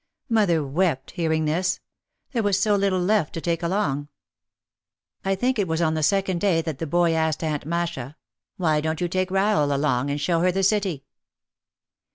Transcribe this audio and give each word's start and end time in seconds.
Mother 0.29 0.65
wept, 0.65 1.11
hearing 1.11 1.45
this. 1.45 1.79
There 2.31 2.41
was 2.41 2.59
so 2.59 2.75
little 2.75 2.99
left 2.99 3.33
to 3.35 3.39
take 3.41 3.61
along. 3.61 4.07
I 5.23 5.35
think 5.35 5.59
it 5.59 5.67
was 5.67 5.79
on 5.79 5.93
the 5.93 6.01
second 6.01 6.41
day 6.41 6.63
that 6.63 6.79
the 6.79 6.87
boy 6.87 7.11
asked 7.13 7.43
Aunt 7.43 7.67
Masha, 7.67 8.15
"Why 8.57 8.81
don't 8.81 8.99
you 8.99 9.07
take 9.07 9.29
Rahel 9.29 9.71
along 9.71 10.09
and 10.09 10.19
show 10.19 10.39
her 10.39 10.51
the 10.51 10.63
City?" 10.63 11.05